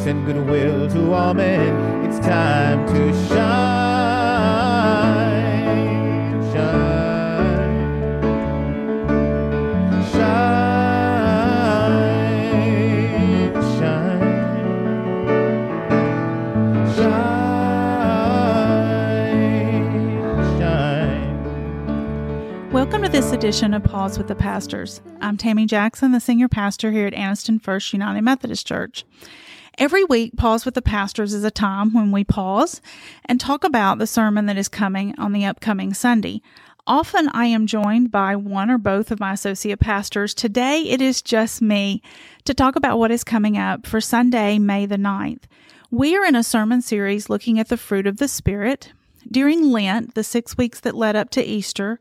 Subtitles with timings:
[0.00, 2.04] peace and goodwill to all men.
[2.04, 3.36] It's time to shine,
[6.52, 7.90] shine,
[10.10, 10.32] shine,
[13.76, 14.32] shine,
[16.94, 16.96] shine,
[20.58, 22.70] shine.
[22.72, 25.02] Welcome to this edition of Pause with the Pastors.
[25.20, 29.04] I'm Tammy Jackson, the senior pastor here at Anniston First United Methodist Church.
[29.80, 32.82] Every week, Pause with the Pastors is a time when we pause
[33.24, 36.42] and talk about the sermon that is coming on the upcoming Sunday.
[36.86, 40.34] Often I am joined by one or both of my associate pastors.
[40.34, 42.02] Today it is just me
[42.44, 45.44] to talk about what is coming up for Sunday, May the 9th.
[45.90, 48.92] We are in a sermon series looking at the fruit of the Spirit.
[49.28, 51.98] During Lent, the six weeks that led up to Easter,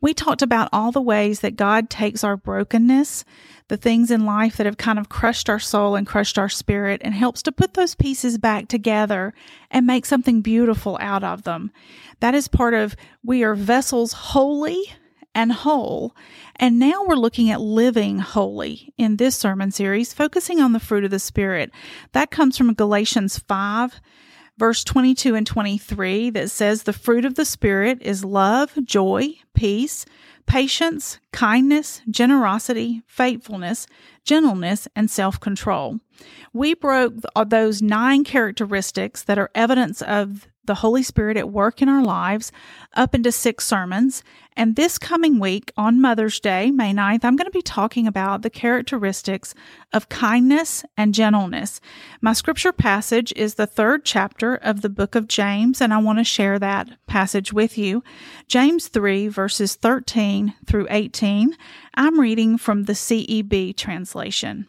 [0.00, 3.24] we talked about all the ways that God takes our brokenness,
[3.68, 7.00] the things in life that have kind of crushed our soul and crushed our spirit,
[7.04, 9.32] and helps to put those pieces back together
[9.70, 11.70] and make something beautiful out of them.
[12.20, 14.92] That is part of we are vessels holy
[15.36, 16.16] and whole.
[16.56, 21.04] And now we're looking at living holy in this sermon series, focusing on the fruit
[21.04, 21.70] of the Spirit.
[22.12, 24.00] That comes from Galatians 5
[24.58, 30.06] verse 22 and 23 that says the fruit of the Spirit is love, joy, peace,
[30.46, 33.86] patience, kindness, generosity, faithfulness,
[34.24, 35.98] gentleness, and self control.
[36.52, 41.80] We broke uh, those nine characteristics that are evidence of the Holy Spirit at work
[41.80, 42.52] in our lives
[42.94, 44.22] up into six sermons.
[44.56, 48.42] And this coming week on Mother's Day, May 9th, I'm going to be talking about
[48.42, 49.54] the characteristics
[49.92, 51.80] of kindness and gentleness.
[52.20, 56.18] My scripture passage is the third chapter of the book of James, and I want
[56.18, 58.02] to share that passage with you.
[58.48, 61.54] James 3, verses 13 through 18.
[61.94, 64.66] I'm reading from the CEB translation.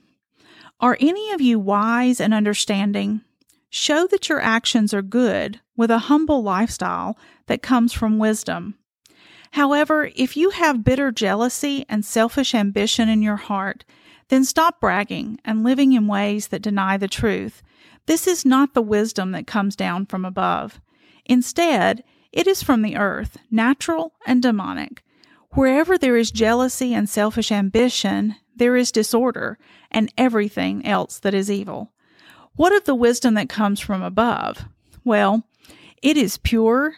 [0.79, 3.21] Are any of you wise and understanding?
[3.69, 8.75] Show that your actions are good with a humble lifestyle that comes from wisdom.
[9.51, 13.85] However, if you have bitter jealousy and selfish ambition in your heart,
[14.27, 17.63] then stop bragging and living in ways that deny the truth.
[18.07, 20.81] This is not the wisdom that comes down from above.
[21.25, 25.03] Instead, it is from the earth, natural and demonic.
[25.51, 29.57] Wherever there is jealousy and selfish ambition, there is disorder
[29.91, 31.93] and everything else that is evil.
[32.55, 34.65] What of the wisdom that comes from above?
[35.03, 35.43] Well,
[36.01, 36.95] it is pure,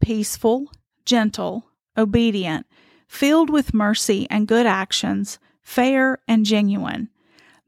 [0.00, 0.70] peaceful,
[1.04, 2.66] gentle, obedient,
[3.08, 7.08] filled with mercy and good actions, fair and genuine.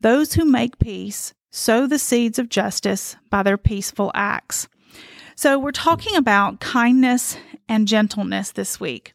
[0.00, 4.68] Those who make peace sow the seeds of justice by their peaceful acts.
[5.34, 7.36] So, we're talking about kindness
[7.68, 9.14] and gentleness this week.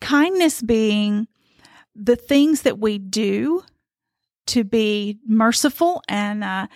[0.00, 1.26] Kindness being
[1.94, 3.64] the things that we do
[4.48, 6.66] to be merciful and uh,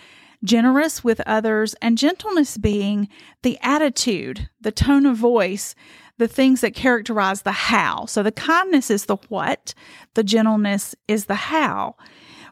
[0.43, 3.07] generous with others, and gentleness being
[3.41, 5.75] the attitude, the tone of voice,
[6.17, 8.05] the things that characterize the how.
[8.05, 9.73] So the kindness is the what,
[10.13, 11.95] the gentleness is the how.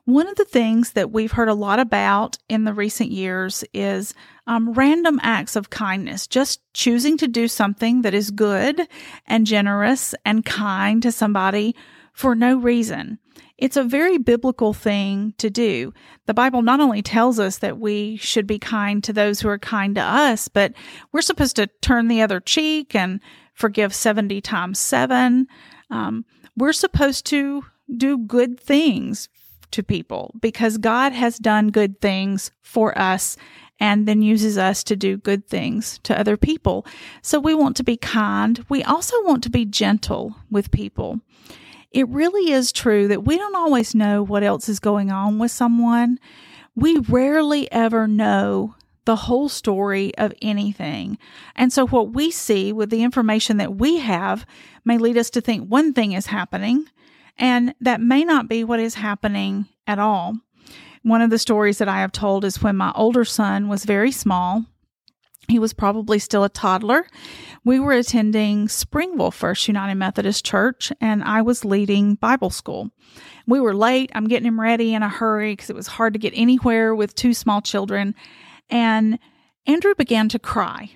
[0.06, 4.16] One of the things that we've heard a lot about in the recent years is
[4.47, 8.88] um, random acts of kindness, just choosing to do something that is good
[9.28, 11.75] and generous and kind to somebody
[12.13, 13.19] for no reason.
[13.57, 15.93] It's a very biblical thing to do.
[16.25, 19.59] The Bible not only tells us that we should be kind to those who are
[19.59, 20.73] kind to us, but
[21.11, 23.19] we're supposed to turn the other cheek and
[23.53, 25.47] forgive 70 times 7.
[25.89, 26.25] Um,
[26.57, 27.63] we're supposed to
[27.95, 29.29] do good things
[29.71, 33.37] to people because God has done good things for us
[33.79, 36.85] and then uses us to do good things to other people.
[37.21, 38.63] So we want to be kind.
[38.69, 41.19] We also want to be gentle with people
[41.91, 45.52] it really is true that we don't always know what else is going on with
[45.52, 46.19] someone.
[46.75, 48.75] We rarely ever know
[49.06, 51.18] the whole story of anything.
[51.56, 54.46] And so, what we see with the information that we have
[54.85, 56.85] may lead us to think one thing is happening,
[57.38, 60.38] and that may not be what is happening at all.
[61.03, 64.11] One of the stories that I have told is when my older son was very
[64.11, 64.66] small.
[65.47, 67.05] He was probably still a toddler.
[67.66, 72.91] We were attending Springville First United Methodist Church, and I was leading Bible school.
[73.47, 74.11] We were late.
[74.16, 77.16] I'm getting him ready in a hurry because it was hard to get anywhere with
[77.16, 78.16] two small children.
[78.70, 79.20] And
[79.67, 80.91] Andrew began to cry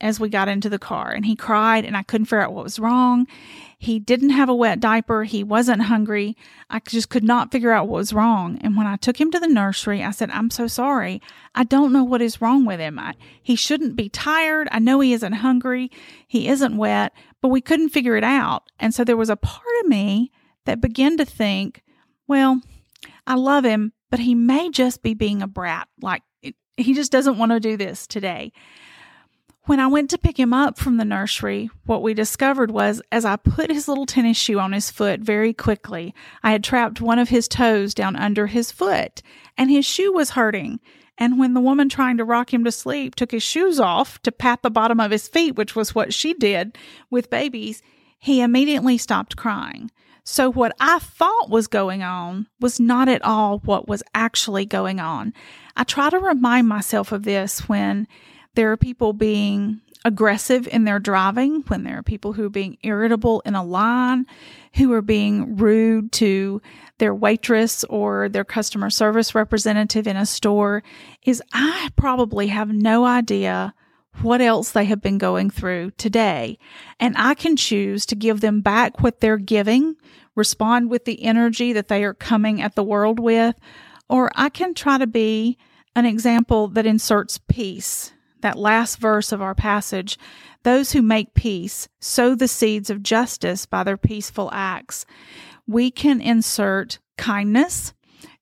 [0.00, 2.64] as we got into the car, and he cried, and I couldn't figure out what
[2.64, 3.26] was wrong.
[3.78, 5.24] He didn't have a wet diaper.
[5.24, 6.36] He wasn't hungry.
[6.68, 8.58] I just could not figure out what was wrong.
[8.60, 11.22] And when I took him to the nursery, I said, I'm so sorry.
[11.54, 12.98] I don't know what is wrong with him.
[12.98, 14.68] I, he shouldn't be tired.
[14.70, 15.90] I know he isn't hungry.
[16.28, 18.64] He isn't wet, but we couldn't figure it out.
[18.78, 20.30] And so there was a part of me
[20.66, 21.82] that began to think,
[22.26, 22.60] well,
[23.26, 25.88] I love him, but he may just be being a brat.
[26.02, 26.22] Like
[26.76, 28.52] he just doesn't want to do this today.
[29.64, 33.24] When I went to pick him up from the nursery, what we discovered was as
[33.24, 37.18] I put his little tennis shoe on his foot very quickly, I had trapped one
[37.18, 39.22] of his toes down under his foot,
[39.58, 40.80] and his shoe was hurting.
[41.18, 44.32] And when the woman trying to rock him to sleep took his shoes off to
[44.32, 46.78] pat the bottom of his feet, which was what she did
[47.10, 47.82] with babies,
[48.18, 49.90] he immediately stopped crying.
[50.24, 55.00] So, what I thought was going on was not at all what was actually going
[55.00, 55.34] on.
[55.76, 58.06] I try to remind myself of this when
[58.54, 62.78] there are people being aggressive in their driving, when there are people who are being
[62.82, 64.26] irritable in a line,
[64.76, 66.62] who are being rude to
[66.98, 70.82] their waitress or their customer service representative in a store,
[71.24, 73.74] is I probably have no idea
[74.22, 76.58] what else they have been going through today.
[76.98, 79.96] And I can choose to give them back what they're giving,
[80.34, 83.54] respond with the energy that they are coming at the world with,
[84.08, 85.58] or I can try to be
[85.94, 90.18] an example that inserts peace that last verse of our passage,
[90.62, 95.06] those who make peace sow the seeds of justice by their peaceful acts.
[95.66, 97.92] We can insert kindness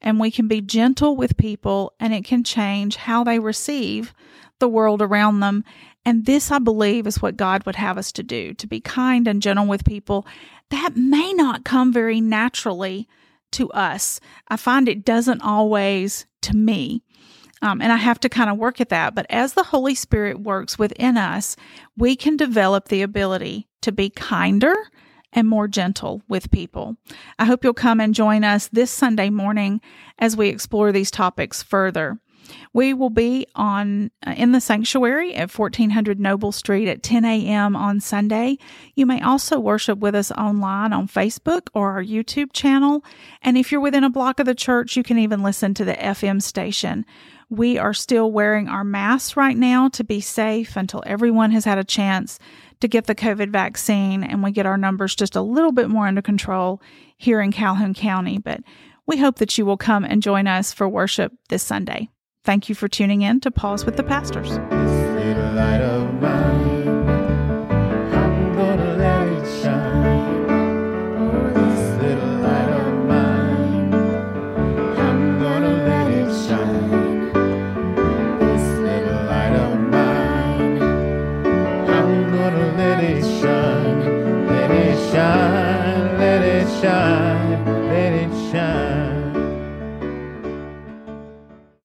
[0.00, 4.14] and we can be gentle with people, and it can change how they receive
[4.60, 5.64] the world around them.
[6.04, 9.26] And this, I believe, is what God would have us to do to be kind
[9.26, 10.26] and gentle with people.
[10.70, 13.08] That may not come very naturally
[13.52, 14.20] to us.
[14.48, 17.02] I find it doesn't always to me.
[17.62, 19.14] Um, and I have to kind of work at that.
[19.14, 21.56] But as the Holy Spirit works within us,
[21.96, 24.74] we can develop the ability to be kinder
[25.32, 26.96] and more gentle with people.
[27.38, 29.80] I hope you'll come and join us this Sunday morning
[30.18, 32.18] as we explore these topics further.
[32.72, 37.76] We will be on uh, in the sanctuary at 1400 Noble Street at 10 a.m.
[37.76, 38.56] on Sunday.
[38.94, 43.04] You may also worship with us online on Facebook or our YouTube channel.
[43.42, 45.94] And if you're within a block of the church, you can even listen to the
[45.94, 47.04] FM station.
[47.50, 51.78] We are still wearing our masks right now to be safe until everyone has had
[51.78, 52.38] a chance
[52.80, 56.06] to get the COVID vaccine and we get our numbers just a little bit more
[56.06, 56.82] under control
[57.16, 58.38] here in Calhoun County.
[58.38, 58.60] But
[59.06, 62.10] we hope that you will come and join us for worship this Sunday.
[62.44, 64.58] Thank you for tuning in to Pause with the Pastors.